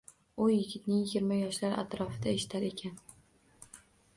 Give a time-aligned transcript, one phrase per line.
[0.43, 2.99] U yigitning yigirma yoshlar atrofida eshitar ekan